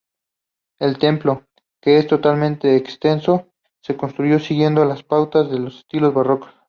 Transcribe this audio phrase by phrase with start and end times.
[0.79, 1.45] El templo,
[1.79, 3.53] que es totalmente exento,
[3.83, 6.47] se construyó siguiendo las pautas del estilo barroco.